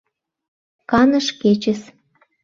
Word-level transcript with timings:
Каныш 0.89 1.27
кечыс. 1.41 1.81